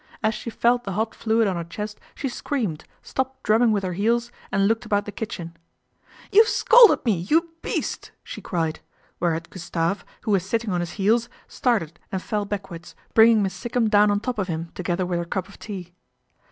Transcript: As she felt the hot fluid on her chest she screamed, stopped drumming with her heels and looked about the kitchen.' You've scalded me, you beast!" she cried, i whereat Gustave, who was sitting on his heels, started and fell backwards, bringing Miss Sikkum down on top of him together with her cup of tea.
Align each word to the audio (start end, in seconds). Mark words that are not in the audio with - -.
As 0.23 0.33
she 0.33 0.49
felt 0.49 0.83
the 0.83 0.93
hot 0.93 1.13
fluid 1.13 1.47
on 1.47 1.57
her 1.57 1.63
chest 1.63 1.99
she 2.15 2.27
screamed, 2.27 2.85
stopped 3.03 3.43
drumming 3.43 3.71
with 3.71 3.83
her 3.83 3.93
heels 3.93 4.31
and 4.51 4.67
looked 4.67 4.83
about 4.83 5.05
the 5.05 5.11
kitchen.' 5.11 5.55
You've 6.31 6.47
scalded 6.47 7.05
me, 7.05 7.11
you 7.17 7.51
beast!" 7.61 8.11
she 8.23 8.41
cried, 8.41 8.79
i 8.79 8.81
whereat 9.19 9.51
Gustave, 9.51 10.03
who 10.21 10.31
was 10.31 10.43
sitting 10.43 10.71
on 10.71 10.79
his 10.79 10.93
heels, 10.93 11.29
started 11.47 11.99
and 12.11 12.19
fell 12.19 12.45
backwards, 12.45 12.95
bringing 13.13 13.43
Miss 13.43 13.53
Sikkum 13.53 13.91
down 13.91 14.09
on 14.09 14.19
top 14.19 14.39
of 14.39 14.47
him 14.47 14.71
together 14.73 15.05
with 15.05 15.19
her 15.19 15.25
cup 15.25 15.47
of 15.47 15.59
tea. 15.59 15.93